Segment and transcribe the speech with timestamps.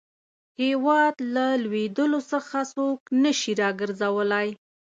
[0.61, 4.49] هیواد له لوېدلو څخه څوک نه شي را ګرځولای.